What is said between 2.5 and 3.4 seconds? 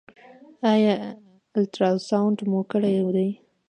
کړی دی؟